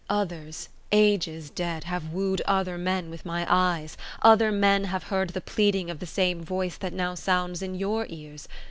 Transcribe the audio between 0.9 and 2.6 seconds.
ages dead, have wooed